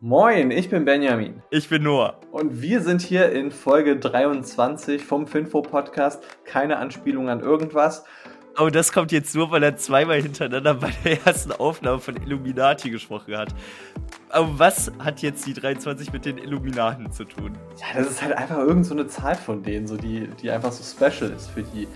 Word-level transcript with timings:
Moin, 0.00 0.52
ich 0.52 0.70
bin 0.70 0.84
Benjamin. 0.84 1.42
Ich 1.50 1.68
bin 1.68 1.82
Noah. 1.82 2.20
Und 2.30 2.62
wir 2.62 2.82
sind 2.82 3.02
hier 3.02 3.32
in 3.32 3.50
Folge 3.50 3.96
23 3.98 5.02
vom 5.02 5.26
Finfo 5.26 5.60
Podcast. 5.60 6.22
Keine 6.44 6.76
Anspielung 6.76 7.28
an 7.28 7.40
irgendwas. 7.40 8.04
Oh, 8.56 8.68
das 8.68 8.92
kommt 8.92 9.10
jetzt 9.10 9.34
nur, 9.34 9.50
weil 9.50 9.64
er 9.64 9.76
zweimal 9.76 10.22
hintereinander 10.22 10.74
bei 10.74 10.92
der 11.04 11.26
ersten 11.26 11.50
Aufnahme 11.50 11.98
von 11.98 12.14
Illuminati 12.14 12.90
gesprochen 12.90 13.36
hat. 13.36 13.48
Aber 14.28 14.56
was 14.56 14.92
hat 15.00 15.20
jetzt 15.20 15.44
die 15.46 15.52
23 15.54 16.12
mit 16.12 16.26
den 16.26 16.38
Illuminaten 16.38 17.10
zu 17.10 17.24
tun? 17.24 17.58
Ja, 17.78 18.00
das 18.00 18.08
ist 18.08 18.22
halt 18.22 18.34
einfach 18.34 18.58
irgend 18.58 18.86
so 18.86 18.94
eine 18.94 19.08
Zahl 19.08 19.34
von 19.34 19.64
denen, 19.64 19.88
so 19.88 19.96
die, 19.96 20.28
die 20.40 20.52
einfach 20.52 20.70
so 20.70 20.84
special 20.84 21.32
ist 21.32 21.50
für 21.50 21.64
die. 21.64 21.88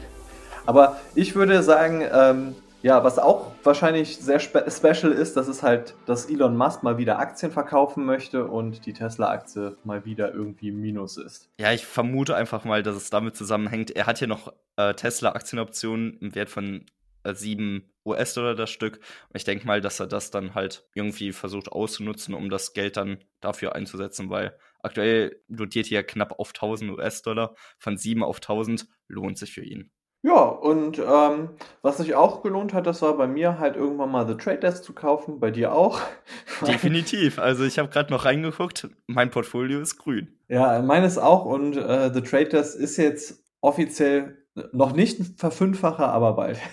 Aber 0.67 0.97
ich 1.15 1.37
würde 1.37 1.63
sagen, 1.63 2.03
ähm, 2.13 2.57
ja, 2.83 3.05
was 3.05 3.19
auch 3.19 3.53
wahrscheinlich 3.63 4.19
sehr 4.19 4.41
spe 4.41 4.65
special 4.69 5.13
ist, 5.13 5.37
das 5.37 5.49
ist 5.49 5.63
halt, 5.63 5.95
dass 6.07 6.29
Elon 6.29 6.57
Musk 6.57 6.83
mal 6.83 6.99
wieder 6.99 7.19
Aktien 7.19 7.53
verkaufen 7.53 8.05
möchte 8.05 8.47
und 8.47 8.87
die 8.87 8.93
Tesla-Aktie 8.93 9.77
mal 9.85 10.05
wieder 10.05 10.35
irgendwie 10.35 10.69
im 10.69 10.81
Minus 10.81 11.17
ist. 11.17 11.49
Ja, 11.59 11.73
ich 11.73 11.87
vermute 11.87 12.35
einfach 12.35 12.65
mal, 12.65 12.83
dass 12.83 12.97
es 12.97 13.11
damit 13.11 13.37
zusammenhängt. 13.37 13.93
Er 13.93 14.07
hat 14.07 14.19
hier 14.19 14.29
noch 14.29 14.53
äh, 14.77 14.95
Tesla-Aktienoptionen 14.95 16.19
im 16.21 16.35
Wert 16.35 16.51
von 16.51 16.85
äh, 17.25 17.35
7 17.35 17.89
US-Dollar 18.05 18.55
das 18.55 18.71
Stück. 18.71 18.97
Und 18.97 19.37
ich 19.37 19.45
denke 19.45 19.67
mal, 19.67 19.81
dass 19.81 20.01
er 20.01 20.07
das 20.07 20.31
dann 20.31 20.55
halt 20.55 20.89
irgendwie 20.95 21.33
versucht 21.33 21.71
auszunutzen, 21.71 22.35
um 22.35 22.51
das 22.51 22.73
Geld 22.73 22.97
dann 22.97 23.19
dafür 23.41 23.75
einzusetzen, 23.75 24.29
weil 24.31 24.59
aktuell 24.83 25.41
dotiert 25.49 25.87
hier 25.87 26.03
knapp 26.03 26.39
auf 26.39 26.49
1000 26.49 26.91
US-Dollar. 26.91 27.55
Von 27.79 27.97
7 27.97 28.25
auf 28.25 28.37
1000 28.37 28.89
lohnt 29.07 29.39
sich 29.39 29.53
für 29.53 29.65
ihn. 29.65 29.91
Ja, 30.25 30.41
und 30.41 31.01
ähm, 31.01 31.51
was 31.83 31.99
sich 31.99 32.15
auch 32.15 32.43
gelohnt 32.43 32.73
hat, 32.73 32.87
das 32.87 33.03
war 33.03 33.17
bei 33.17 33.27
mir 33.27 33.59
halt 33.59 33.75
irgendwann 33.75 34.13
mal 34.13 34.27
The 34.27 34.37
Trade 34.37 34.61
Desk 34.61 34.85
zu 34.85 34.93
kaufen, 34.93 35.41
bei 35.41 35.51
dir 35.51 35.73
auch. 35.73 36.01
Definitiv. 36.67 37.41
Also 37.41 37.65
ich 37.65 37.79
habe 37.79 37.89
gerade 37.89 38.13
noch 38.13 38.25
reingeguckt, 38.25 38.89
mein 39.09 39.31
Portfolio 39.31 39.81
ist 39.81 39.99
grün. 39.99 40.29
Ja, 40.49 40.81
meines 40.81 41.19
auch 41.19 41.45
und 41.45 41.77
äh, 41.77 42.13
The 42.15 42.21
Trade 42.21 42.51
Desk 42.51 42.79
ist 42.79 42.99
jetzt 42.99 43.43
offiziell 43.61 44.39
noch 44.73 44.93
nicht 44.93 45.19
ein 45.19 45.35
Verfünffacher, 45.37 46.09
aber 46.09 46.35
bald. 46.35 46.59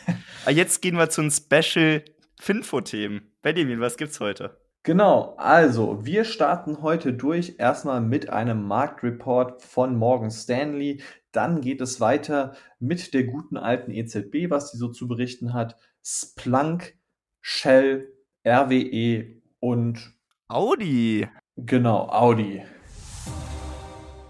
Ah, 0.45 0.51
jetzt 0.51 0.81
gehen 0.81 0.95
wir 0.95 1.09
zu 1.09 1.19
den 1.19 1.31
Special 1.31 2.01
Finfo-Themen. 2.39 3.33
Benjamin, 3.41 3.81
was 3.81 3.97
gibt's 3.97 4.21
heute? 4.21 4.57
Genau, 4.83 5.35
also 5.37 6.05
wir 6.05 6.23
starten 6.23 6.81
heute 6.81 7.11
durch 7.11 7.55
erstmal 7.57 7.99
mit 7.99 8.29
einem 8.29 8.63
Marktreport 8.63 9.61
von 9.61 9.97
Morgan 9.97 10.31
Stanley. 10.31 11.01
Dann 11.31 11.61
geht 11.61 11.81
es 11.81 11.99
weiter 11.99 12.55
mit 12.79 13.13
der 13.13 13.23
guten 13.25 13.57
alten 13.57 13.91
EZB, 13.91 14.49
was 14.49 14.71
sie 14.71 14.77
so 14.77 14.89
zu 14.89 15.07
berichten 15.07 15.53
hat. 15.53 15.77
Splunk, 16.03 16.97
Shell, 17.41 18.11
RWE 18.45 19.41
und 19.59 20.15
Audi. 20.47 21.27
Genau, 21.55 22.07
Audi. 22.09 22.63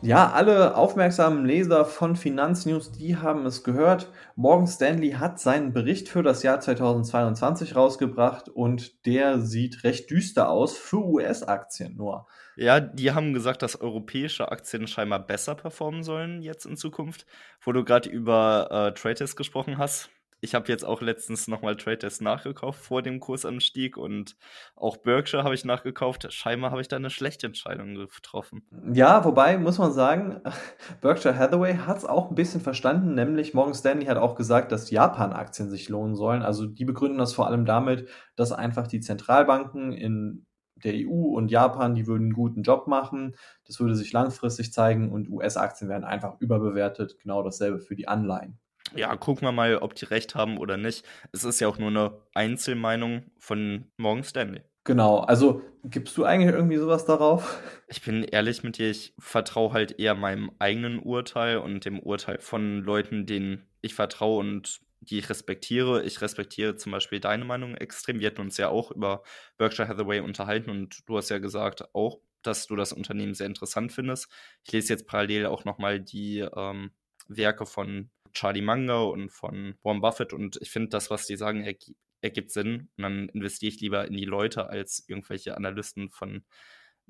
Ja, 0.01 0.31
alle 0.31 0.77
aufmerksamen 0.77 1.45
Leser 1.45 1.83
von 1.83 2.15
Finanznews, 2.15 2.93
die 2.93 3.17
haben 3.17 3.45
es 3.45 3.65
gehört. 3.65 4.09
Morgan 4.35 4.65
Stanley 4.65 5.11
hat 5.11 5.41
seinen 5.41 5.73
Bericht 5.73 6.07
für 6.07 6.23
das 6.23 6.41
Jahr 6.41 6.61
2022 6.61 7.75
rausgebracht 7.75 8.47
und 8.47 9.05
der 9.05 9.41
sieht 9.41 9.83
recht 9.83 10.09
düster 10.09 10.49
aus 10.49 10.77
für 10.77 11.03
US-Aktien 11.03 11.97
nur. 11.97 12.27
Ja, 12.55 12.79
die 12.79 13.11
haben 13.11 13.33
gesagt, 13.33 13.61
dass 13.61 13.81
europäische 13.81 14.49
Aktien 14.49 14.87
scheinbar 14.87 15.19
besser 15.19 15.55
performen 15.55 16.03
sollen 16.03 16.41
jetzt 16.41 16.65
in 16.65 16.77
Zukunft. 16.77 17.25
Wo 17.59 17.73
du 17.73 17.83
gerade 17.83 18.09
über 18.09 18.69
äh, 18.71 18.93
Traders 18.93 19.35
gesprochen 19.35 19.77
hast, 19.77 20.09
ich 20.41 20.55
habe 20.55 20.67
jetzt 20.69 20.85
auch 20.85 21.01
letztens 21.01 21.47
nochmal 21.47 21.75
Traders 21.75 22.21
nachgekauft 22.21 22.81
vor 22.81 23.01
dem 23.01 23.19
Kursanstieg 23.19 23.97
und 23.97 24.37
auch 24.75 24.97
Berkshire 24.97 25.43
habe 25.43 25.55
ich 25.55 25.65
nachgekauft. 25.65 26.31
Scheinbar 26.31 26.71
habe 26.71 26.81
ich 26.81 26.87
da 26.87 26.95
eine 26.95 27.09
schlechte 27.09 27.47
Entscheidung 27.47 27.95
getroffen. 27.95 28.63
Ja, 28.93 29.23
wobei 29.25 29.57
muss 29.57 29.77
man 29.77 29.91
sagen, 29.91 30.41
Berkshire 31.01 31.37
Hathaway 31.37 31.75
hat 31.75 31.97
es 31.97 32.05
auch 32.05 32.29
ein 32.29 32.35
bisschen 32.35 32.61
verstanden, 32.61 33.15
nämlich 33.15 33.53
Morgan 33.53 33.73
Stanley 33.73 34.05
hat 34.05 34.17
auch 34.17 34.35
gesagt, 34.35 34.71
dass 34.71 34.91
Japan-Aktien 34.91 35.69
sich 35.69 35.89
lohnen 35.89 36.15
sollen. 36.15 36.41
Also 36.41 36.65
die 36.65 36.85
begründen 36.85 37.17
das 37.17 37.33
vor 37.33 37.47
allem 37.47 37.65
damit, 37.65 38.07
dass 38.35 38.51
einfach 38.51 38.87
die 38.87 39.01
Zentralbanken 39.01 39.91
in 39.91 40.45
der 40.83 40.93
EU 40.95 41.35
und 41.35 41.51
Japan, 41.51 41.93
die 41.93 42.07
würden 42.07 42.27
einen 42.27 42.33
guten 42.33 42.63
Job 42.63 42.87
machen. 42.87 43.35
Das 43.65 43.81
würde 43.81 43.95
sich 43.95 44.13
langfristig 44.13 44.71
zeigen 44.71 45.11
und 45.11 45.29
US-Aktien 45.29 45.89
werden 45.89 46.05
einfach 46.05 46.39
überbewertet. 46.39 47.17
Genau 47.21 47.43
dasselbe 47.43 47.79
für 47.79 47.95
die 47.95 48.07
Anleihen 48.07 48.57
ja, 48.95 49.15
gucken 49.15 49.47
wir 49.47 49.51
mal, 49.51 49.77
ob 49.77 49.95
die 49.95 50.05
recht 50.05 50.35
haben 50.35 50.57
oder 50.57 50.77
nicht. 50.77 51.05
Es 51.31 51.43
ist 51.43 51.59
ja 51.59 51.67
auch 51.67 51.77
nur 51.77 51.89
eine 51.89 52.17
Einzelmeinung 52.33 53.23
von 53.37 53.91
Morgan 53.97 54.23
Stanley. 54.23 54.61
Genau, 54.83 55.19
also 55.19 55.61
gibst 55.83 56.17
du 56.17 56.23
eigentlich 56.23 56.53
irgendwie 56.53 56.77
sowas 56.77 57.05
darauf? 57.05 57.61
Ich 57.87 58.01
bin 58.01 58.23
ehrlich 58.23 58.63
mit 58.63 58.77
dir, 58.77 58.89
ich 58.89 59.13
vertraue 59.19 59.73
halt 59.73 59.99
eher 59.99 60.15
meinem 60.15 60.51
eigenen 60.57 60.99
Urteil 60.99 61.57
und 61.57 61.85
dem 61.85 61.99
Urteil 61.99 62.39
von 62.39 62.81
Leuten, 62.81 63.25
denen 63.25 63.67
ich 63.81 63.93
vertraue 63.93 64.39
und 64.39 64.81
die 65.01 65.19
ich 65.19 65.29
respektiere. 65.29 66.03
Ich 66.03 66.21
respektiere 66.21 66.75
zum 66.75 66.91
Beispiel 66.91 67.19
deine 67.19 67.45
Meinung 67.45 67.75
extrem. 67.75 68.19
Wir 68.19 68.27
hatten 68.27 68.41
uns 68.41 68.57
ja 68.57 68.69
auch 68.69 68.91
über 68.91 69.23
Berkshire 69.57 69.87
Hathaway 69.87 70.19
unterhalten 70.21 70.69
und 70.69 71.07
du 71.07 71.17
hast 71.17 71.29
ja 71.29 71.37
gesagt 71.37 71.93
auch, 71.93 72.19
dass 72.41 72.67
du 72.67 72.75
das 72.75 72.93
Unternehmen 72.93 73.33
sehr 73.33 73.47
interessant 73.47 73.91
findest. 73.91 74.27
Ich 74.63 74.71
lese 74.71 74.93
jetzt 74.93 75.07
parallel 75.07 75.45
auch 75.47 75.65
nochmal 75.65 75.99
die 75.99 76.39
ähm, 76.39 76.91
Werke 77.27 77.65
von 77.65 78.09
Charlie 78.33 78.61
Munger 78.61 79.07
und 79.07 79.29
von 79.31 79.75
Warren 79.83 80.01
Buffett 80.01 80.33
und 80.33 80.57
ich 80.61 80.71
finde, 80.71 80.89
das, 80.89 81.09
was 81.09 81.25
die 81.25 81.35
sagen, 81.35 81.63
erg 81.63 81.79
ergibt 82.21 82.51
Sinn. 82.51 82.89
Und 82.97 83.03
dann 83.03 83.29
investiere 83.29 83.73
ich 83.73 83.81
lieber 83.81 84.05
in 84.05 84.13
die 84.13 84.25
Leute 84.25 84.69
als 84.69 85.05
irgendwelche 85.07 85.55
Analysten 85.55 86.09
von 86.09 86.43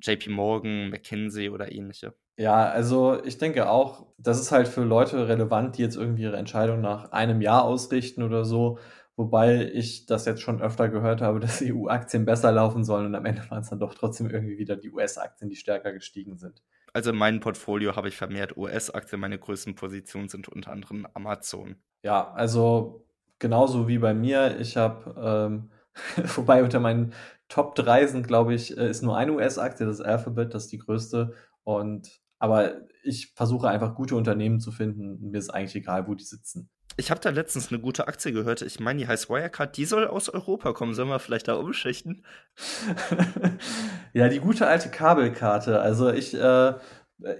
JP 0.01 0.29
Morgan, 0.29 0.89
McKinsey 0.89 1.49
oder 1.49 1.71
ähnliche. 1.71 2.13
Ja, 2.37 2.69
also 2.69 3.21
ich 3.25 3.37
denke 3.37 3.69
auch, 3.69 4.07
das 4.17 4.39
ist 4.39 4.51
halt 4.51 4.67
für 4.67 4.83
Leute 4.83 5.27
relevant, 5.27 5.77
die 5.77 5.81
jetzt 5.81 5.97
irgendwie 5.97 6.23
ihre 6.23 6.37
Entscheidung 6.37 6.79
nach 6.79 7.11
einem 7.11 7.41
Jahr 7.41 7.65
ausrichten 7.65 8.23
oder 8.23 8.45
so. 8.45 8.79
Wobei 9.17 9.69
ich 9.73 10.05
das 10.05 10.25
jetzt 10.25 10.41
schon 10.41 10.61
öfter 10.61 10.87
gehört 10.87 11.21
habe, 11.21 11.39
dass 11.41 11.61
EU-Aktien 11.61 12.25
besser 12.25 12.51
laufen 12.51 12.85
sollen 12.85 13.07
und 13.07 13.15
am 13.15 13.25
Ende 13.25 13.49
waren 13.49 13.61
es 13.61 13.69
dann 13.69 13.79
doch 13.79 13.93
trotzdem 13.93 14.29
irgendwie 14.29 14.57
wieder 14.57 14.77
die 14.77 14.91
US-Aktien, 14.91 15.49
die 15.49 15.57
stärker 15.57 15.91
gestiegen 15.91 16.37
sind 16.37 16.63
also 16.93 17.11
in 17.11 17.17
meinem 17.17 17.39
Portfolio 17.39 17.95
habe 17.95 18.07
ich 18.07 18.17
vermehrt 18.17 18.57
US-Aktien. 18.57 19.21
Meine 19.21 19.39
größten 19.39 19.75
Positionen 19.75 20.29
sind 20.29 20.47
unter 20.47 20.71
anderem 20.71 21.07
Amazon. 21.13 21.75
Ja, 22.03 22.31
also 22.33 23.05
genauso 23.39 23.87
wie 23.87 23.97
bei 23.97 24.13
mir. 24.13 24.59
Ich 24.59 24.77
habe, 24.77 25.15
ähm, 25.17 25.71
wobei 26.35 26.63
unter 26.63 26.79
meinen 26.79 27.13
Top 27.47 27.75
3 27.75 28.07
sind, 28.07 28.27
glaube 28.27 28.53
ich, 28.53 28.77
äh, 28.77 28.89
ist 28.89 29.01
nur 29.01 29.17
eine 29.17 29.33
US-Aktie, 29.33 29.85
das 29.85 30.01
Alphabet, 30.01 30.53
das 30.53 30.65
ist 30.65 30.71
die 30.71 30.77
größte. 30.79 31.33
Und 31.63 32.21
aber 32.39 32.87
ich 33.03 33.33
versuche 33.35 33.67
einfach 33.69 33.95
gute 33.95 34.15
Unternehmen 34.15 34.59
zu 34.59 34.71
finden. 34.71 35.31
Mir 35.31 35.37
ist 35.37 35.49
eigentlich 35.49 35.75
egal, 35.75 36.07
wo 36.07 36.15
die 36.15 36.23
sitzen. 36.23 36.69
Ich 36.99 37.11
habe 37.11 37.21
da 37.21 37.29
letztens 37.29 37.71
eine 37.71 37.79
gute 37.79 38.09
Aktie 38.09 38.33
gehört. 38.33 38.61
Ich 38.61 38.81
meine, 38.81 38.99
die 38.99 39.07
heißt 39.07 39.29
Wirecard. 39.29 39.77
Die 39.77 39.85
soll 39.85 40.05
aus 40.05 40.27
Europa 40.27 40.73
kommen. 40.73 40.93
Sollen 40.93 41.07
wir 41.07 41.19
vielleicht 41.19 41.47
da 41.47 41.53
umschichten? 41.53 42.25
ja, 44.13 44.27
die 44.27 44.39
gute 44.39 44.67
alte 44.67 44.89
Kabelkarte. 44.89 45.79
Also 45.79 46.11
ich, 46.11 46.33
äh, 46.33 46.73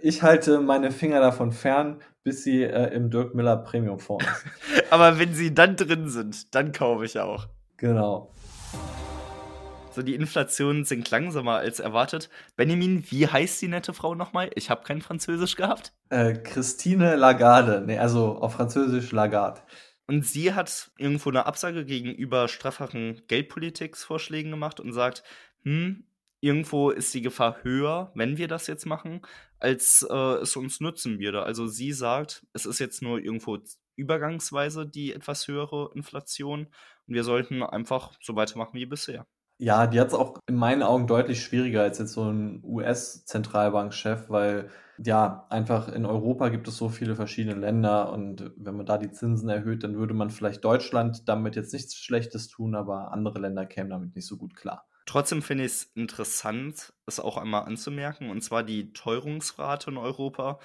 ich 0.02 0.24
halte 0.24 0.62
meine 0.62 0.92
Finger 0.92 1.20
davon 1.20 1.52
fern, 1.52 2.02
bis 2.24 2.46
sie 2.46 2.64
äh, 2.64 2.94
im 2.94 3.10
Dirk 3.10 3.36
Miller 3.36 3.58
Premium 3.58 4.00
Fonds 4.00 4.26
ist. 4.26 4.46
Aber 4.92 5.20
wenn 5.20 5.34
sie 5.34 5.54
dann 5.54 5.76
drin 5.76 6.08
sind, 6.08 6.56
dann 6.56 6.72
kaufe 6.72 7.04
ich 7.04 7.20
auch. 7.20 7.50
Genau. 7.76 8.32
So, 9.92 10.04
die 10.04 10.16
Inflation 10.16 10.86
sinkt 10.86 11.10
langsamer 11.10 11.56
als 11.56 11.80
erwartet. 11.80 12.30
Benjamin, 12.56 13.04
wie 13.10 13.28
heißt 13.28 13.62
die 13.62 13.68
nette 13.68 13.94
Frau 13.94 14.14
nochmal? 14.14 14.52
Ich 14.56 14.70
habe 14.70 14.84
kein 14.84 15.02
Französisch 15.02 15.56
gehabt. 15.56 15.94
Äh, 16.10 16.34
Christine 16.34 17.16
Lagarde. 17.16 17.82
Nee, 17.86 17.98
also 17.98 18.38
auf 18.38 18.54
Französisch 18.54 19.12
Lagarde. 19.12 19.62
Und 20.08 20.26
sie 20.26 20.54
hat 20.54 20.92
irgendwo 20.98 21.30
eine 21.30 21.46
Absage 21.46 21.86
gegenüber 21.86 22.48
strafferen 22.48 23.22
Geldpolitiksvorschlägen 23.28 24.52
gemacht 24.52 24.80
und 24.80 24.94
sagt, 24.94 25.24
hm, 25.64 26.04
irgendwo 26.42 26.92
ist 26.92 27.14
die 27.14 27.22
Gefahr 27.22 27.58
höher, 27.64 28.12
wenn 28.16 28.38
wir 28.38 28.48
das 28.48 28.68
jetzt 28.68 28.86
machen, 28.86 29.22
als 29.60 30.06
äh, 30.10 30.16
es 30.42 30.56
uns 30.56 30.80
nutzen 30.80 31.20
würde. 31.20 31.44
Also 31.44 31.68
sie 31.68 31.94
sagt, 31.94 32.46
es 32.54 32.66
ist 32.66 32.80
jetzt 32.80 33.02
nur 33.02 33.20
irgendwo 33.20 33.58
übergangsweise 33.96 34.88
die 34.88 35.14
etwas 35.14 35.48
höhere 35.48 35.92
Inflation 35.94 36.68
und 37.08 37.14
wir 37.14 37.24
sollten 37.24 37.62
einfach 37.62 38.14
so 38.22 38.36
weitermachen 38.36 38.76
wie 38.76 38.86
bisher. 38.86 39.28
Ja, 39.62 39.88
die 39.88 40.00
hat 40.00 40.08
es 40.08 40.14
auch 40.14 40.40
in 40.48 40.56
meinen 40.56 40.84
Augen 40.84 41.06
deutlich 41.06 41.44
schwieriger 41.44 41.82
als 41.82 42.00
jetzt 42.00 42.14
so 42.14 42.24
ein 42.32 42.62
US-Zentralbankchef, 42.64 44.30
weil 44.30 44.70
ja, 44.98 45.48
einfach 45.50 45.90
in 45.90 46.06
Europa 46.06 46.48
gibt 46.48 46.70
es 46.70 46.78
so 46.78 46.88
viele 46.88 47.14
verschiedene 47.18 47.56
Länder 47.60 48.10
und 48.14 48.54
wenn 48.56 48.78
man 48.78 48.86
da 48.86 48.98
die 48.98 49.12
Zinsen 49.12 49.50
erhöht, 49.50 49.84
dann 49.84 49.98
würde 49.98 50.14
man 50.14 50.30
vielleicht 50.30 50.64
Deutschland 50.64 51.28
damit 51.28 51.58
jetzt 51.58 51.74
nichts 51.74 51.96
Schlechtes 51.98 52.48
tun, 52.48 52.74
aber 52.74 53.12
andere 53.12 53.40
Länder 53.40 53.66
kämen 53.66 53.90
damit 53.90 54.16
nicht 54.16 54.28
so 54.28 54.38
gut 54.38 54.56
klar. 54.56 54.88
Trotzdem 55.06 55.42
finde 55.42 55.66
ich 55.66 55.72
es 55.74 55.84
interessant, 55.94 56.94
es 57.06 57.20
auch 57.20 57.36
einmal 57.36 57.64
anzumerken, 57.66 58.30
und 58.30 58.42
zwar 58.42 58.64
die 58.64 58.94
Teuerungsrate 58.94 59.92
in 59.92 59.98
Europa, 59.98 60.60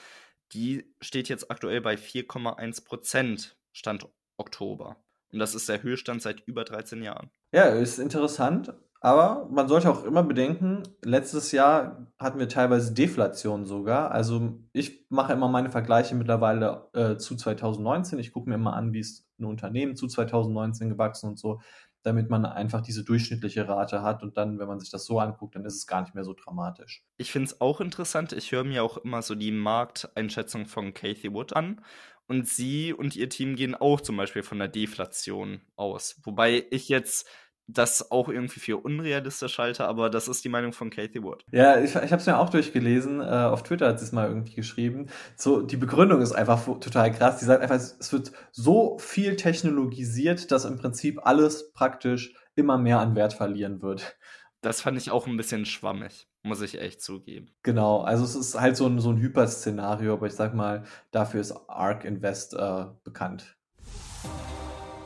die 0.53 0.95
steht 1.01 1.29
jetzt 1.29 1.51
aktuell 1.51 1.81
bei 1.81 1.97
4,1 1.97 2.85
Prozent 2.85 3.57
Stand 3.73 4.09
Oktober. 4.37 5.04
Und 5.35 5.41
das 5.41 5.55
ist 5.57 5.69
der 5.69 5.83
Höchststand 5.83 6.23
seit 6.23 6.41
über 6.47 6.65
13 6.65 7.03
Jahren. 7.03 7.29
Ja, 7.53 7.65
ist 7.65 7.99
interessant. 7.99 8.73
aber 9.01 9.49
man 9.51 9.69
sollte 9.69 9.91
auch 9.91 10.05
immer 10.05 10.23
bedenken, 10.23 10.83
letztes 11.03 11.53
Jahr 11.53 12.07
hatten 12.19 12.39
wir 12.39 12.49
teilweise 12.49 12.95
Deflation 12.95 13.67
sogar. 13.67 14.13
Also 14.13 14.61
ich 14.73 15.05
mache 15.11 15.35
immer 15.35 15.49
meine 15.49 15.69
Vergleiche 15.69 16.15
mittlerweile 16.15 16.89
äh, 16.95 17.17
zu 17.19 17.37
2019. 17.37 18.19
Ich 18.19 18.33
gucke 18.33 18.49
mir 18.49 18.55
immer 18.55 18.75
an, 18.75 18.95
wie 18.95 19.01
ist 19.01 19.27
ein 19.39 19.45
Unternehmen 19.45 19.97
zu 19.97 20.07
2019 20.07 20.89
gewachsen 20.89 21.31
und 21.31 21.39
so, 21.39 21.61
damit 22.05 22.29
man 22.31 22.45
einfach 22.45 22.83
diese 22.83 23.03
durchschnittliche 23.03 23.67
Rate 23.67 24.03
hat. 24.03 24.23
Und 24.23 24.37
dann, 24.37 24.59
wenn 24.59 24.69
man 24.69 24.79
sich 24.79 24.91
das 24.91 25.07
so 25.07 25.19
anguckt, 25.19 25.57
dann 25.57 25.65
ist 25.65 25.75
es 25.75 25.87
gar 25.87 26.03
nicht 26.03 26.15
mehr 26.15 26.23
so 26.23 26.35
dramatisch. 26.35 27.03
Ich 27.17 27.33
finde 27.33 27.47
es 27.47 27.61
auch 27.61 27.81
interessant. 27.81 28.33
Ich 28.33 28.53
höre 28.53 28.65
mir 28.65 28.85
auch 28.85 28.99
immer 28.99 29.23
so 29.23 29.35
die 29.35 29.51
Markteinschätzung 29.51 30.67
von 30.67 30.93
Kathy 30.95 31.33
Wood 31.33 31.55
an. 31.55 31.81
Und 32.27 32.49
sie 32.49 32.93
und 32.93 33.17
ihr 33.17 33.29
Team 33.29 33.57
gehen 33.57 33.75
auch 33.75 34.01
zum 34.01 34.17
Beispiel 34.17 34.43
von 34.43 34.59
der 34.59 34.69
Deflation 34.69 35.61
aus. 35.77 36.21
Wobei 36.25 36.67
ich 36.71 36.89
jetzt 36.89 37.29
das 37.67 38.11
auch 38.11 38.29
irgendwie 38.29 38.61
für 38.61 38.77
unrealistisch 38.77 39.59
halte, 39.59 39.87
aber 39.87 40.11
das 40.11 40.29
ist 40.29 40.45
die 40.45 40.49
Meinung 40.49 40.73
von 40.73 40.91
Kathy 40.91 41.23
Wood. 41.23 41.45
Ja, 41.51 41.79
ich, 41.81 41.95
ich 41.95 42.13
habe 42.13 42.17
es 42.17 42.27
mir 42.27 42.39
auch 42.39 42.51
durchgelesen. 42.51 43.21
Äh, 43.21 43.25
auf 43.25 43.63
Twitter 43.63 43.89
hat 43.89 43.99
sie 43.99 44.05
es 44.05 44.13
mal 44.13 44.29
irgendwie 44.29 44.55
geschrieben. 44.55 45.09
So, 45.37 45.63
die 45.63 45.77
Begründung 45.77 46.21
ist 46.21 46.33
einfach 46.33 46.65
total 46.65 47.13
krass. 47.13 47.39
Die 47.39 47.47
sagt 47.47 47.63
einfach, 47.63 47.77
es 47.77 48.13
wird 48.13 48.33
so 48.53 48.99
viel 48.99 49.37
technologisiert, 49.37 50.51
dass 50.51 50.65
im 50.65 50.77
Prinzip 50.77 51.27
alles 51.27 51.73
praktisch 51.73 52.35
immer 52.55 52.79
mehr 52.79 53.01
an 53.01 53.17
Wert 53.17 53.33
verlieren 53.33 53.83
wird. 53.83 54.17
Das 54.61 54.81
fand 54.81 54.97
ich 54.97 55.11
auch 55.11 55.27
ein 55.27 55.37
bisschen 55.37 55.67
schwammig, 55.67 56.27
muss 56.43 56.63
ich 56.63 56.81
echt 56.81 57.03
zugeben. 57.03 57.51
Genau, 57.63 58.01
also 58.01 58.25
es 58.25 58.35
ist 58.35 58.59
halt 58.59 58.77
so 58.77 58.87
ein, 58.87 58.99
so 58.99 59.11
ein 59.11 59.19
Hyperszenario, 59.19 60.15
aber 60.15 60.27
ich 60.27 60.33
sag 60.33 60.55
mal, 60.55 60.85
dafür 61.11 61.41
ist 61.41 61.53
ARK 61.69 62.05
Invest 62.05 62.55
äh, 62.55 62.87
bekannt. 63.05 63.57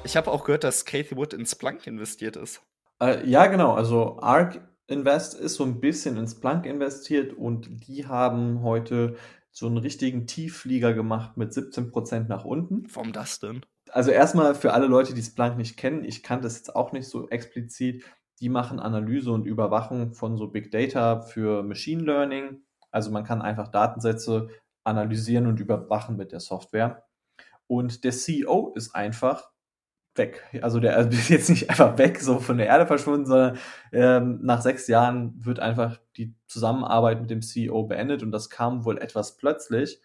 Ich 0.04 0.16
habe 0.16 0.30
auch 0.30 0.44
gehört, 0.44 0.64
dass 0.64 0.84
Kathy 0.84 1.16
Wood 1.16 1.34
in 1.34 1.44
Splunk 1.44 1.86
investiert 1.86 2.36
ist. 2.36 2.62
Äh, 3.00 3.28
ja, 3.28 3.46
genau. 3.46 3.74
Also 3.74 4.18
ARK 4.20 4.66
Invest 4.86 5.34
ist 5.34 5.56
so 5.56 5.64
ein 5.64 5.80
bisschen 5.80 6.16
in 6.16 6.26
Splunk 6.26 6.64
investiert 6.64 7.34
und 7.34 7.86
die 7.86 8.06
haben 8.06 8.62
heute 8.62 9.16
so 9.50 9.66
einen 9.66 9.76
richtigen 9.76 10.26
Tiefflieger 10.26 10.94
gemacht 10.94 11.36
mit 11.36 11.52
17% 11.52 12.28
nach 12.28 12.44
unten. 12.44 12.86
Warum 12.94 13.12
das 13.12 13.38
denn? 13.38 13.64
Also 13.90 14.10
erstmal 14.10 14.54
für 14.54 14.72
alle 14.72 14.86
Leute, 14.86 15.14
die 15.14 15.22
Splunk 15.22 15.56
nicht 15.56 15.76
kennen, 15.76 16.04
ich 16.04 16.22
kannte 16.22 16.44
das 16.44 16.56
jetzt 16.56 16.74
auch 16.74 16.92
nicht 16.92 17.08
so 17.08 17.28
explizit, 17.28 18.04
die 18.40 18.48
machen 18.48 18.80
Analyse 18.80 19.32
und 19.32 19.46
Überwachung 19.46 20.14
von 20.14 20.36
so 20.36 20.48
Big 20.48 20.70
Data 20.70 21.20
für 21.20 21.62
Machine 21.62 22.02
Learning. 22.02 22.62
Also 22.90 23.10
man 23.10 23.24
kann 23.24 23.42
einfach 23.42 23.68
Datensätze 23.68 24.48
analysieren 24.84 25.46
und 25.46 25.60
überwachen 25.60 26.16
mit 26.16 26.32
der 26.32 26.40
Software. 26.40 27.04
Und 27.66 28.04
der 28.04 28.12
CEO 28.12 28.72
ist 28.74 28.94
einfach 28.94 29.50
weg. 30.18 30.44
Also 30.62 30.80
der 30.80 30.96
also 30.96 31.10
ist 31.10 31.28
jetzt 31.28 31.48
nicht 31.48 31.70
einfach 31.70 31.96
weg, 31.98 32.20
so 32.20 32.38
von 32.38 32.58
der 32.58 32.66
Erde 32.66 32.86
verschwunden, 32.86 33.26
sondern 33.26 33.58
ähm, 33.92 34.40
nach 34.42 34.60
sechs 34.60 34.88
Jahren 34.88 35.34
wird 35.44 35.60
einfach 35.60 35.98
die 36.16 36.34
Zusammenarbeit 36.46 37.20
mit 37.20 37.30
dem 37.30 37.42
CEO 37.42 37.84
beendet 37.84 38.22
und 38.22 38.32
das 38.32 38.50
kam 38.50 38.84
wohl 38.84 38.98
etwas 38.98 39.36
plötzlich, 39.36 40.00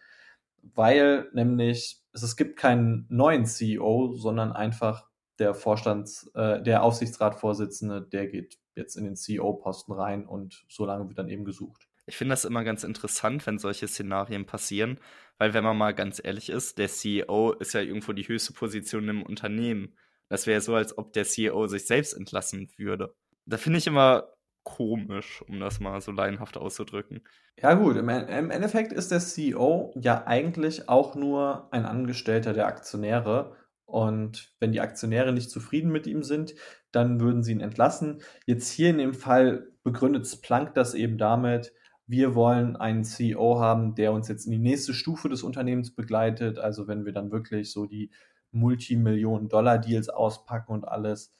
weil 0.62 1.27
nämlich 1.33 2.01
es, 2.13 2.24
es 2.24 2.38
gibt 2.38 2.57
keinen 2.57 3.06
neuen 3.10 3.45
CEO, 3.45 4.13
sondern 4.13 4.54
einfach 4.54 5.10
der 5.39 5.56
Vorstands, 5.56 6.31
äh, 6.36 6.62
der 6.62 6.83
Aufsichtsratsvorsitzende, 6.83 8.01
der 8.01 8.27
geht 8.27 8.60
jetzt 8.75 8.95
in 8.95 9.04
den 9.04 9.15
CEO-Posten 9.15 9.92
rein 9.94 10.25
und 10.25 10.65
so 10.69 10.86
lange 10.86 11.07
wird 11.07 11.18
dann 11.18 11.30
eben 11.30 11.45
gesucht. 11.45 11.88
Ich 12.05 12.17
finde 12.17 12.33
das 12.33 12.45
immer 12.45 12.63
ganz 12.63 12.83
interessant, 12.83 13.45
wenn 13.47 13.59
solche 13.59 13.88
Szenarien 13.88 14.45
passieren, 14.45 15.00
weil 15.38 15.53
wenn 15.53 15.63
man 15.63 15.77
mal 15.77 15.94
ganz 15.94 16.19
ehrlich 16.23 16.50
ist, 16.50 16.77
der 16.77 16.89
CEO 16.89 17.53
ist 17.53 17.73
ja 17.73 17.81
irgendwo 17.81 18.11
die 18.11 18.27
höchste 18.27 18.53
Position 18.53 19.07
im 19.07 19.23
Unternehmen. 19.23 19.95
Das 20.29 20.47
wäre 20.47 20.61
so, 20.61 20.75
als 20.75 20.97
ob 20.97 21.13
der 21.13 21.25
CEO 21.25 21.67
sich 21.67 21.85
selbst 21.85 22.13
entlassen 22.13 22.69
würde. 22.77 23.15
Da 23.45 23.57
finde 23.57 23.79
ich 23.79 23.88
immer 23.88 24.33
komisch, 24.63 25.44
um 25.47 25.59
das 25.59 25.79
mal 25.79 26.01
so 26.01 26.11
laienhaft 26.11 26.57
auszudrücken. 26.57 27.21
Ja 27.61 27.73
gut, 27.73 27.97
im, 27.97 28.09
Endeffekt 28.09 28.94
ist 28.94 29.11
der 29.11 29.19
CEO 29.19 29.94
ja 29.95 30.25
eigentlich 30.25 30.89
auch 30.89 31.15
nur 31.15 31.67
ein 31.71 31.85
Angestellter 31.85 32.53
der 32.53 32.67
Aktionäre. 32.67 33.55
Und 33.85 34.53
wenn 34.59 34.71
die 34.71 34.81
Aktionäre 34.81 35.33
nicht 35.33 35.51
zufrieden 35.51 35.91
mit 35.91 36.07
ihm 36.07 36.23
sind, 36.23 36.55
dann 36.91 37.19
würden 37.19 37.44
sie 37.44 37.51
ihn 37.51 37.59
entlassen. 37.59 38.21
Jetzt 38.45 38.71
hier 38.71 38.89
in 38.89 38.97
dem 38.97 39.13
Fall 39.13 39.67
begründet 39.83 40.25
Splunk 40.27 40.73
das 40.73 40.94
eben 40.94 41.17
damit, 41.17 41.73
wir 42.05 42.35
wollen 42.35 42.75
einen 42.75 43.03
CEO 43.03 43.59
haben, 43.59 43.95
der 43.95 44.11
uns 44.11 44.27
jetzt 44.27 44.45
in 44.45 44.51
die 44.51 44.59
nächste 44.59 44.94
Stufe 44.94 45.29
des 45.29 45.44
Unternehmens 45.44 45.95
begleitet. 45.95 46.59
Also 46.59 46.88
wenn 46.88 47.05
wir 47.05 47.13
dann 47.13 47.31
wirklich 47.31 47.71
so 47.71 47.85
die 47.85 48.11
Multimillionen-Dollar-Deals 48.51 50.09
auspacken 50.09 50.73
und 50.73 50.85
alles. 50.85 51.33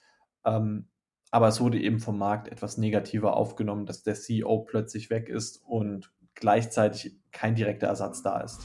Ähm, 0.46 0.88
aber 1.32 1.48
es 1.48 1.60
wurde 1.60 1.80
eben 1.80 2.00
vom 2.00 2.18
Markt 2.18 2.48
etwas 2.48 2.78
negativer 2.78 3.36
aufgenommen, 3.36 3.86
dass 3.86 4.04
der 4.04 4.16
CEO 4.16 4.60
plötzlich 4.60 5.10
weg 5.10 5.30
ist 5.30 5.64
und 5.66 6.12
gleichzeitig 6.36 7.16
kein 7.32 7.56
direkter 7.56 7.88
Ersatz 7.88 8.22
da 8.22 8.42
ist. 8.42 8.62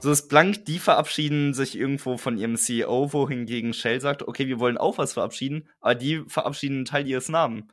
So 0.00 0.10
ist 0.10 0.28
blank, 0.28 0.66
die 0.66 0.78
verabschieden 0.78 1.54
sich 1.54 1.78
irgendwo 1.78 2.18
von 2.18 2.36
ihrem 2.36 2.56
CEO, 2.56 3.14
wohingegen 3.14 3.72
Shell 3.72 4.02
sagt, 4.02 4.22
okay, 4.28 4.46
wir 4.48 4.60
wollen 4.60 4.76
auch 4.76 4.98
was 4.98 5.14
verabschieden, 5.14 5.66
aber 5.80 5.94
die 5.94 6.22
verabschieden 6.26 6.76
einen 6.76 6.84
Teil 6.84 7.06
ihres 7.06 7.30
Namens. 7.30 7.72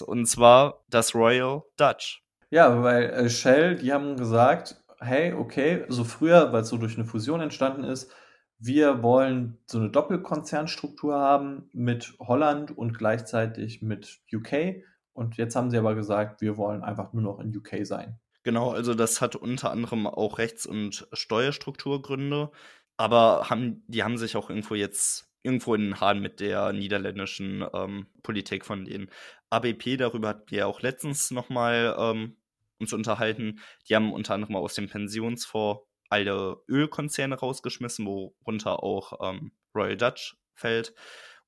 Und 0.00 0.26
zwar 0.26 0.84
das 0.88 1.12
Royal 1.12 1.62
Dutch. 1.76 2.21
Ja, 2.52 2.82
weil 2.82 3.04
äh, 3.04 3.30
Shell, 3.30 3.76
die 3.76 3.94
haben 3.94 4.18
gesagt, 4.18 4.76
hey, 5.00 5.32
okay, 5.32 5.86
so 5.88 6.04
früher, 6.04 6.52
weil 6.52 6.60
es 6.60 6.68
so 6.68 6.76
durch 6.76 6.96
eine 6.96 7.06
Fusion 7.06 7.40
entstanden 7.40 7.82
ist, 7.82 8.12
wir 8.58 9.02
wollen 9.02 9.56
so 9.64 9.78
eine 9.78 9.88
Doppelkonzernstruktur 9.88 11.18
haben 11.18 11.70
mit 11.72 12.12
Holland 12.20 12.76
und 12.76 12.98
gleichzeitig 12.98 13.80
mit 13.80 14.20
UK. 14.30 14.84
Und 15.14 15.38
jetzt 15.38 15.56
haben 15.56 15.70
sie 15.70 15.78
aber 15.78 15.94
gesagt, 15.94 16.42
wir 16.42 16.58
wollen 16.58 16.82
einfach 16.82 17.14
nur 17.14 17.22
noch 17.22 17.40
in 17.40 17.56
UK 17.56 17.86
sein. 17.86 18.20
Genau, 18.42 18.70
also 18.70 18.92
das 18.92 19.22
hat 19.22 19.34
unter 19.34 19.70
anderem 19.70 20.06
auch 20.06 20.36
Rechts- 20.36 20.66
und 20.66 21.08
Steuerstrukturgründe, 21.14 22.50
aber 22.98 23.48
haben, 23.48 23.82
die 23.86 24.04
haben 24.04 24.18
sich 24.18 24.36
auch 24.36 24.50
irgendwo 24.50 24.74
jetzt 24.74 25.26
irgendwo 25.42 25.74
in 25.74 25.80
den 25.80 26.00
Haaren 26.00 26.20
mit 26.20 26.38
der 26.38 26.74
niederländischen 26.74 27.64
ähm, 27.72 28.08
Politik 28.22 28.66
von 28.66 28.84
denen. 28.84 29.08
ABP, 29.48 29.96
darüber 29.96 30.28
hatten 30.28 30.50
wir 30.50 30.58
ja 30.58 30.66
auch 30.66 30.82
letztens 30.82 31.30
nochmal 31.30 31.96
ähm, 31.98 32.36
uns 32.82 32.92
unterhalten. 32.92 33.60
Die 33.88 33.96
haben 33.96 34.12
unter 34.12 34.34
anderem 34.34 34.56
aus 34.56 34.74
dem 34.74 34.88
Pensionsfonds 34.88 35.82
alle 36.10 36.58
Ölkonzerne 36.68 37.36
rausgeschmissen, 37.36 38.04
worunter 38.04 38.82
auch 38.82 39.18
ähm, 39.22 39.52
Royal 39.74 39.96
Dutch 39.96 40.36
fällt. 40.54 40.94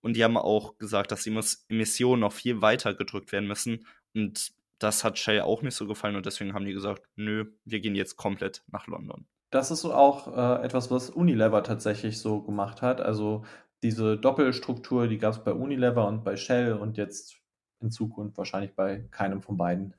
Und 0.01 0.17
die 0.17 0.25
haben 0.25 0.37
auch 0.37 0.79
gesagt, 0.79 1.13
dass 1.13 1.23
die 1.23 1.39
Emissionen 1.69 2.21
noch 2.21 2.33
viel 2.33 2.63
weiter 2.63 2.95
gedrückt 2.95 3.33
werden 3.33 3.47
müssen. 3.47 3.87
Und 4.15 4.53
das 4.79 5.05
hat 5.05 5.19
Shell 5.19 5.41
auch 5.43 5.63
nicht 5.63 5.75
so 5.75 5.87
gefallen 5.87 6.17
und 6.17 6.27
deswegen 6.27 6.55
haben 6.55 6.65
die 6.65 6.73
gesagt, 6.73 7.03
nö, 7.17 7.47
wir 7.65 7.81
gehen 7.81 7.95
jetzt 7.95 8.17
komplett 8.17 8.63
nach 8.67 8.87
London. 8.87 9.27
Das 9.51 9.71
ist 9.71 9.85
auch 9.85 10.37
äh, 10.37 10.65
etwas, 10.65 10.91
was 10.91 11.11
Unilever 11.11 11.63
tatsächlich 11.63 12.19
so 12.19 12.43
gemacht 12.43 12.83
hat. 12.83 13.01
Also 13.01 13.45
diese 13.83 14.19
Doppelstruktur, 14.19 15.07
die 15.07 15.19
gab 15.19 15.33
es 15.33 15.45
bei 15.45 15.53
Unilever 15.53 16.09
und 16.09 16.25
bei 16.25 16.37
Shell 16.37 16.73
und 16.73 16.97
jetzt 16.97 17.37
in 17.81 17.91
Zukunft 17.91 18.37
wahrscheinlich 18.37 18.75
bei 18.75 19.07
keinem 19.11 19.43
von 19.43 19.57
beiden. 19.57 19.95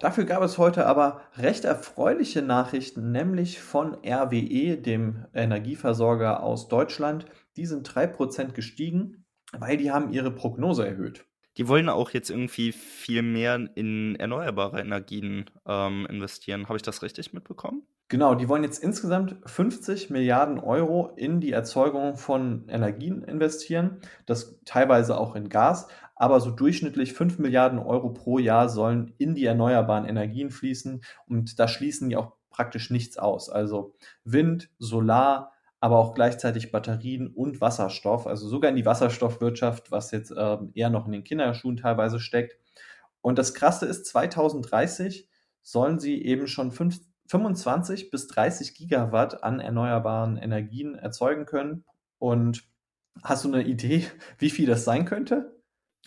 Dafür 0.00 0.24
gab 0.24 0.42
es 0.42 0.58
heute 0.58 0.86
aber 0.86 1.22
recht 1.36 1.64
erfreuliche 1.64 2.40
Nachrichten, 2.40 3.10
nämlich 3.10 3.60
von 3.60 3.96
RWE, 4.04 4.76
dem 4.76 5.26
Energieversorger 5.34 6.42
aus 6.42 6.68
Deutschland. 6.68 7.26
Die 7.56 7.66
sind 7.66 7.88
3% 7.88 8.52
gestiegen, 8.52 9.24
weil 9.58 9.76
die 9.76 9.90
haben 9.90 10.12
ihre 10.12 10.30
Prognose 10.30 10.86
erhöht. 10.86 11.24
Die 11.56 11.66
wollen 11.66 11.88
auch 11.88 12.10
jetzt 12.10 12.30
irgendwie 12.30 12.70
viel 12.70 13.22
mehr 13.22 13.68
in 13.74 14.14
erneuerbare 14.14 14.80
Energien 14.80 15.50
ähm, 15.66 16.06
investieren. 16.08 16.68
Habe 16.68 16.76
ich 16.76 16.82
das 16.82 17.02
richtig 17.02 17.32
mitbekommen? 17.32 17.82
Genau, 18.10 18.34
die 18.34 18.48
wollen 18.48 18.62
jetzt 18.62 18.82
insgesamt 18.82 19.36
50 19.44 20.08
Milliarden 20.08 20.58
Euro 20.58 21.12
in 21.16 21.40
die 21.40 21.52
Erzeugung 21.52 22.16
von 22.16 22.66
Energien 22.68 23.22
investieren, 23.22 23.98
das 24.24 24.60
teilweise 24.64 25.18
auch 25.18 25.34
in 25.34 25.50
Gas, 25.50 25.88
aber 26.18 26.40
so 26.40 26.50
durchschnittlich 26.50 27.14
5 27.14 27.38
Milliarden 27.38 27.78
Euro 27.78 28.10
pro 28.10 28.38
Jahr 28.38 28.68
sollen 28.68 29.14
in 29.18 29.34
die 29.34 29.44
erneuerbaren 29.44 30.04
Energien 30.04 30.50
fließen 30.50 31.02
und 31.26 31.58
da 31.58 31.68
schließen 31.68 32.08
die 32.10 32.16
auch 32.16 32.32
praktisch 32.50 32.90
nichts 32.90 33.18
aus. 33.18 33.48
Also 33.48 33.94
Wind, 34.24 34.68
Solar, 34.78 35.52
aber 35.80 35.98
auch 35.98 36.14
gleichzeitig 36.14 36.72
Batterien 36.72 37.28
und 37.28 37.60
Wasserstoff, 37.60 38.26
also 38.26 38.48
sogar 38.48 38.70
in 38.70 38.76
die 38.76 38.84
Wasserstoffwirtschaft, 38.84 39.92
was 39.92 40.10
jetzt 40.10 40.32
äh, 40.32 40.58
eher 40.74 40.90
noch 40.90 41.06
in 41.06 41.12
den 41.12 41.22
Kinderschuhen 41.22 41.76
teilweise 41.76 42.18
steckt. 42.18 42.58
Und 43.20 43.38
das 43.38 43.54
Krasse 43.54 43.86
ist, 43.86 44.06
2030 44.06 45.28
sollen 45.62 46.00
sie 46.00 46.20
eben 46.24 46.48
schon 46.48 46.72
5, 46.72 47.00
25 47.26 48.10
bis 48.10 48.26
30 48.26 48.74
Gigawatt 48.74 49.44
an 49.44 49.60
erneuerbaren 49.60 50.36
Energien 50.36 50.96
erzeugen 50.96 51.46
können. 51.46 51.84
Und 52.18 52.64
hast 53.22 53.44
du 53.44 53.52
eine 53.52 53.62
Idee, 53.62 54.04
wie 54.38 54.50
viel 54.50 54.66
das 54.66 54.84
sein 54.84 55.04
könnte? 55.04 55.57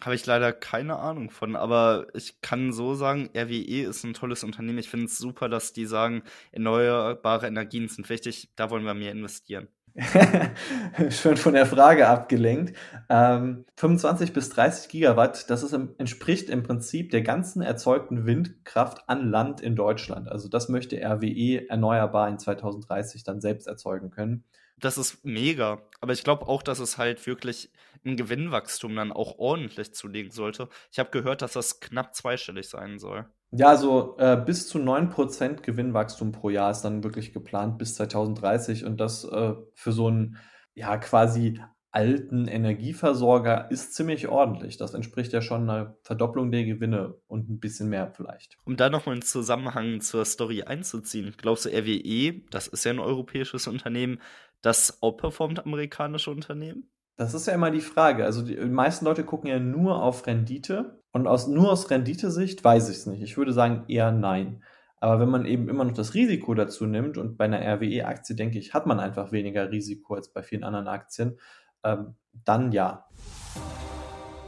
Habe 0.04 0.16
ich 0.16 0.26
leider 0.26 0.52
keine 0.52 0.98
Ahnung 0.98 1.30
von, 1.30 1.56
aber 1.56 2.08
ich 2.14 2.42
kann 2.42 2.74
so 2.74 2.96
sagen, 2.96 3.30
RWE 3.36 3.84
ist 3.84 4.04
ein 4.04 4.14
tolles 4.14 4.44
Unternehmen. 4.44 4.80
Ich 4.80 4.90
finde 4.90 5.06
es 5.06 5.18
super, 5.18 5.48
dass 5.48 5.74
die 5.74 5.86
sagen, 5.86 6.24
erneuerbare 6.52 7.48
Energien 7.48 7.88
sind 7.88 8.10
wichtig, 8.10 8.50
da 8.56 8.72
wollen 8.72 8.84
wir 8.84 8.96
mehr 8.96 9.12
investieren. 9.12 9.68
Schön 11.10 11.36
von 11.36 11.54
der 11.54 11.66
Frage 11.66 12.08
abgelenkt. 12.08 12.78
Ähm, 13.10 13.66
25 13.76 14.32
bis 14.32 14.50
30 14.50 14.90
Gigawatt, 14.90 15.50
das 15.50 15.64
ist 15.64 15.74
entspricht 15.74 16.50
im 16.50 16.64
Prinzip 16.64 17.12
der 17.12 17.22
ganzen 17.22 17.62
erzeugten 17.62 18.26
Windkraft 18.26 19.10
an 19.10 19.30
Land 19.30 19.60
in 19.60 19.76
Deutschland. 19.76 20.30
Also 20.30 20.48
das 20.48 20.70
möchte 20.70 20.96
RWE 20.98 21.70
erneuerbar 21.70 22.30
in 22.30 22.40
2030 22.40 23.24
dann 23.24 23.42
selbst 23.42 23.68
erzeugen 23.68 24.12
können. 24.12 24.46
Das 24.82 24.98
ist 24.98 25.24
mega. 25.24 25.82
Aber 26.02 26.14
ich 26.14 26.24
glaube 26.24 26.48
auch, 26.48 26.64
dass 26.64 26.80
es 26.80 26.98
halt 26.98 27.26
wirklich 27.28 27.72
ein 28.04 28.18
Gewinnwachstum 28.18 28.96
dann 28.96 29.12
auch 29.12 29.38
ordentlich 29.38 29.94
zulegen 29.94 30.32
sollte. 30.32 30.70
Ich 30.92 31.00
habe 31.00 31.12
gehört, 31.12 31.42
dass 31.42 31.54
das 31.54 31.80
knapp 31.80 32.16
zweistellig 32.16 32.68
sein 32.68 32.98
soll. 32.98 33.26
Ja, 33.52 33.76
so 33.76 34.16
äh, 34.18 34.38
bis 34.38 34.68
zu 34.68 34.80
9% 34.80 35.62
Gewinnwachstum 35.62 36.32
pro 36.32 36.50
Jahr 36.50 36.72
ist 36.72 36.82
dann 36.82 37.04
wirklich 37.04 37.34
geplant 37.34 37.78
bis 37.78 37.96
2030 37.96 38.86
und 38.86 38.98
das 38.98 39.26
äh, 39.26 39.54
für 39.74 39.92
so 39.92 40.08
einen 40.08 40.38
ja 40.74 40.98
quasi 40.98 41.60
alten 41.92 42.48
Energieversorger 42.48 43.70
ist 43.70 43.94
ziemlich 43.94 44.30
ordentlich. 44.30 44.78
Das 44.78 44.94
entspricht 44.94 45.34
ja 45.34 45.42
schon 45.42 45.70
einer 45.70 45.98
Verdopplung 46.04 46.50
der 46.52 46.64
Gewinne 46.64 47.16
und 47.28 47.50
ein 47.50 47.60
bisschen 47.60 47.90
mehr 47.90 48.12
vielleicht. 48.16 48.58
Um 48.64 48.78
da 48.78 48.90
nochmal 48.90 49.14
einen 49.14 49.22
Zusammenhang 49.22 50.00
zur 50.00 50.24
Story 50.24 50.64
einzuziehen, 50.64 51.34
glaubst 51.38 51.66
du, 51.66 51.70
RWE, 51.70 52.42
das 52.50 52.68
ist 52.68 52.86
ja 52.86 52.94
ein 52.94 53.00
europäisches 53.00 53.68
Unternehmen, 53.68 54.22
das 54.62 55.02
outperformt 55.02 55.66
amerikanische 55.66 56.32
Unternehmen? 56.32 56.90
Das 57.18 57.34
ist 57.34 57.48
ja 57.48 57.54
immer 57.54 57.72
die 57.72 57.82
Frage. 57.82 58.26
Also 58.26 58.42
die 58.42 58.56
meisten 58.56 59.06
Leute 59.06 59.24
gucken 59.24 59.50
ja 59.50 59.60
nur 59.60 60.02
auf 60.02 60.26
Rendite 60.26 61.02
und 61.12 61.28
aus, 61.28 61.48
nur 61.48 61.72
aus 61.72 61.90
Renditesicht 61.90 62.64
weiß 62.64 62.90
ich 62.90 62.98
es 62.98 63.06
nicht. 63.06 63.22
Ich 63.22 63.38
würde 63.38 63.54
sagen 63.54 63.86
eher 63.88 64.12
nein. 64.12 64.64
Aber 65.00 65.20
wenn 65.20 65.30
man 65.30 65.46
eben 65.46 65.68
immer 65.68 65.84
noch 65.84 65.94
das 65.94 66.14
Risiko 66.14 66.54
dazu 66.54 66.86
nimmt 66.86 67.18
und 67.18 67.38
bei 67.38 67.46
einer 67.46 67.60
RWE-Aktie, 67.60 68.36
denke 68.36 68.60
ich, 68.60 68.74
hat 68.74 68.86
man 68.86 69.00
einfach 69.00 69.32
weniger 69.32 69.72
Risiko 69.72 70.14
als 70.14 70.32
bei 70.32 70.44
vielen 70.44 70.64
anderen 70.64 70.88
Aktien, 70.88 71.40
ähm, 71.84 72.16
dann 72.46 72.72
ja. 72.72 73.08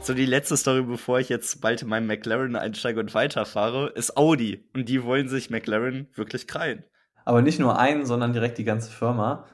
So, 0.00 0.14
die 0.14 0.26
letzte 0.26 0.56
Story, 0.56 0.82
bevor 0.82 1.18
ich 1.18 1.28
jetzt 1.28 1.60
bald 1.60 1.82
in 1.82 1.88
meinen 1.88 2.06
McLaren 2.06 2.56
einsteige 2.56 3.00
und 3.00 3.14
weiterfahre, 3.14 3.88
ist 3.90 4.16
Audi. 4.16 4.68
Und 4.74 4.88
die 4.88 5.02
wollen 5.02 5.28
sich 5.28 5.50
McLaren 5.50 6.08
wirklich 6.14 6.46
krallen. 6.46 6.84
Aber 7.24 7.42
nicht 7.42 7.58
nur 7.58 7.78
einen, 7.78 8.04
sondern 8.04 8.32
direkt 8.32 8.58
die 8.58 8.64
ganze 8.64 8.90
Firma. 8.90 9.46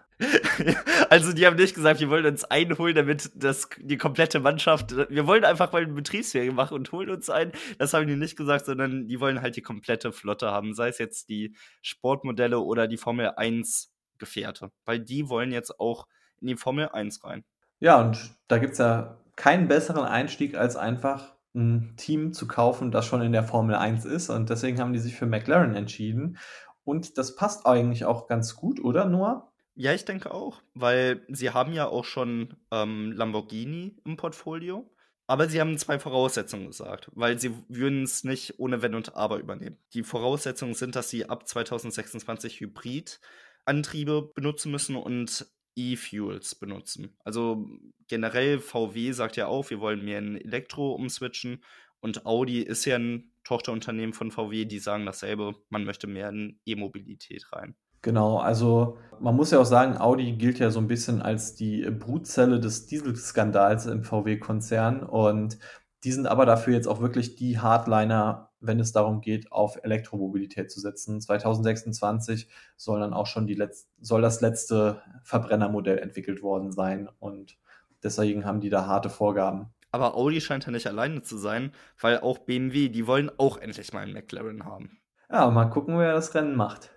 Also 1.08 1.32
die 1.32 1.46
haben 1.46 1.56
nicht 1.56 1.74
gesagt, 1.74 2.00
wir 2.00 2.10
wollen 2.10 2.26
uns 2.26 2.44
einholen, 2.44 2.94
damit 2.94 3.30
das 3.34 3.68
die 3.78 3.96
komplette 3.96 4.40
Mannschaft, 4.40 4.94
wir 4.96 5.26
wollen 5.26 5.44
einfach 5.44 5.72
mal 5.72 5.82
eine 5.82 5.92
Betriebsferien 5.92 6.54
machen 6.54 6.74
und 6.74 6.92
holen 6.92 7.10
uns 7.10 7.30
ein. 7.30 7.52
Das 7.78 7.94
haben 7.94 8.06
die 8.06 8.16
nicht 8.16 8.36
gesagt, 8.36 8.66
sondern 8.66 9.06
die 9.08 9.20
wollen 9.20 9.40
halt 9.40 9.56
die 9.56 9.62
komplette 9.62 10.12
Flotte 10.12 10.50
haben, 10.50 10.74
sei 10.74 10.88
es 10.88 10.98
jetzt 10.98 11.28
die 11.28 11.54
Sportmodelle 11.82 12.60
oder 12.60 12.86
die 12.86 12.98
Formel 12.98 13.32
1 13.36 13.92
Gefährte, 14.18 14.70
weil 14.84 15.00
die 15.00 15.28
wollen 15.28 15.50
jetzt 15.50 15.80
auch 15.80 16.06
in 16.40 16.48
die 16.48 16.56
Formel 16.56 16.88
1 16.90 17.24
rein. 17.24 17.44
Ja, 17.80 18.00
und 18.00 18.36
da 18.48 18.58
gibt 18.58 18.72
es 18.72 18.78
ja 18.78 19.18
keinen 19.36 19.68
besseren 19.68 20.04
Einstieg, 20.04 20.54
als 20.54 20.76
einfach 20.76 21.34
ein 21.54 21.94
Team 21.96 22.32
zu 22.32 22.46
kaufen, 22.46 22.90
das 22.90 23.06
schon 23.06 23.22
in 23.22 23.32
der 23.32 23.42
Formel 23.42 23.74
1 23.74 24.04
ist. 24.04 24.30
Und 24.30 24.50
deswegen 24.50 24.78
haben 24.78 24.92
die 24.92 24.98
sich 24.98 25.16
für 25.16 25.26
McLaren 25.26 25.74
entschieden. 25.74 26.38
Und 26.84 27.18
das 27.18 27.34
passt 27.34 27.66
eigentlich 27.66 28.04
auch 28.04 28.26
ganz 28.26 28.54
gut, 28.56 28.80
oder 28.80 29.06
Noah? 29.06 29.49
Ja, 29.80 29.94
ich 29.94 30.04
denke 30.04 30.30
auch, 30.34 30.60
weil 30.74 31.24
sie 31.28 31.52
haben 31.52 31.72
ja 31.72 31.86
auch 31.86 32.04
schon 32.04 32.54
ähm, 32.70 33.12
Lamborghini 33.12 33.96
im 34.04 34.18
Portfolio. 34.18 34.86
Aber 35.26 35.48
sie 35.48 35.58
haben 35.58 35.78
zwei 35.78 35.98
Voraussetzungen 35.98 36.66
gesagt, 36.66 37.10
weil 37.14 37.38
sie 37.38 37.54
würden 37.68 38.02
es 38.02 38.22
nicht 38.22 38.58
ohne 38.58 38.82
Wenn 38.82 38.94
und 38.94 39.16
Aber 39.16 39.38
übernehmen. 39.38 39.78
Die 39.94 40.02
Voraussetzungen 40.02 40.74
sind, 40.74 40.96
dass 40.96 41.08
sie 41.08 41.30
ab 41.30 41.48
2026 41.48 42.60
Hybridantriebe 42.60 44.30
benutzen 44.34 44.70
müssen 44.70 44.96
und 44.96 45.46
E-Fuels 45.76 46.56
benutzen. 46.56 47.16
Also 47.24 47.66
generell 48.06 48.58
VW 48.58 49.12
sagt 49.12 49.38
ja 49.38 49.46
auch, 49.46 49.70
wir 49.70 49.80
wollen 49.80 50.04
mehr 50.04 50.18
in 50.18 50.36
Elektro 50.36 50.92
umswitchen 50.92 51.64
und 52.00 52.26
Audi 52.26 52.60
ist 52.60 52.84
ja 52.84 52.96
ein 52.96 53.32
Tochterunternehmen 53.44 54.12
von 54.12 54.30
VW, 54.30 54.66
die 54.66 54.78
sagen 54.78 55.06
dasselbe, 55.06 55.54
man 55.70 55.84
möchte 55.84 56.06
mehr 56.06 56.28
in 56.28 56.60
E-Mobilität 56.66 57.50
rein. 57.54 57.76
Genau, 58.02 58.38
also 58.38 58.98
man 59.20 59.36
muss 59.36 59.50
ja 59.50 59.58
auch 59.58 59.66
sagen, 59.66 59.98
Audi 59.98 60.32
gilt 60.32 60.58
ja 60.58 60.70
so 60.70 60.80
ein 60.80 60.86
bisschen 60.86 61.20
als 61.20 61.54
die 61.54 61.82
Brutzelle 61.90 62.58
des 62.58 62.86
Dieselskandals 62.86 63.86
im 63.86 64.04
VW-Konzern 64.04 65.02
und 65.02 65.58
die 66.04 66.12
sind 66.12 66.26
aber 66.26 66.46
dafür 66.46 66.72
jetzt 66.72 66.88
auch 66.88 67.00
wirklich 67.00 67.36
die 67.36 67.58
Hardliner, 67.58 68.50
wenn 68.60 68.80
es 68.80 68.92
darum 68.92 69.20
geht, 69.20 69.52
auf 69.52 69.78
Elektromobilität 69.82 70.70
zu 70.70 70.80
setzen. 70.80 71.20
2026 71.20 72.48
soll 72.76 73.00
dann 73.00 73.12
auch 73.12 73.26
schon 73.26 73.46
die 73.46 73.54
letzte, 73.54 73.90
soll 74.00 74.22
das 74.22 74.40
letzte 74.40 75.02
Verbrennermodell 75.22 75.98
entwickelt 75.98 76.42
worden 76.42 76.72
sein 76.72 77.08
und 77.18 77.58
deswegen 78.02 78.46
haben 78.46 78.60
die 78.60 78.70
da 78.70 78.86
harte 78.86 79.10
Vorgaben. 79.10 79.66
Aber 79.92 80.16
Audi 80.16 80.40
scheint 80.40 80.64
ja 80.64 80.72
nicht 80.72 80.86
alleine 80.86 81.20
zu 81.20 81.36
sein, 81.36 81.72
weil 82.00 82.20
auch 82.20 82.38
BMW, 82.38 82.88
die 82.88 83.06
wollen 83.06 83.30
auch 83.36 83.58
endlich 83.58 83.92
mal 83.92 84.00
einen 84.00 84.14
McLaren 84.14 84.64
haben. 84.64 85.00
Ja, 85.30 85.50
mal 85.50 85.66
gucken, 85.66 85.98
wer 85.98 86.14
das 86.14 86.34
Rennen 86.34 86.56
macht. 86.56 86.90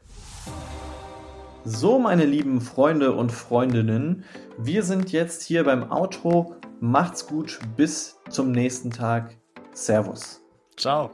So, 1.65 1.97
meine 1.97 2.25
lieben 2.25 2.59
Freunde 2.59 3.13
und 3.13 3.31
Freundinnen, 3.31 4.25
wir 4.57 4.83
sind 4.83 5.13
jetzt 5.13 5.43
hier 5.43 5.63
beim 5.63 5.91
Outro. 5.91 6.55
Macht's 6.81 7.25
gut, 7.25 7.57
bis 7.77 8.19
zum 8.29 8.51
nächsten 8.51 8.91
Tag. 8.91 9.37
Servus. 9.71 10.41
Ciao. 10.75 11.09